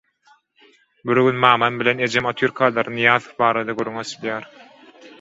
[1.09, 4.53] Bir gün mamam bilen ejem otyrkalar Nyýazow barada gürrüň açylýar.